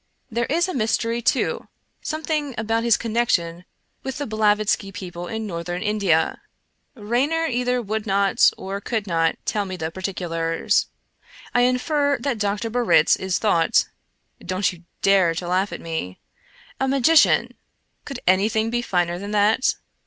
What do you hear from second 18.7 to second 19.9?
be finer than that?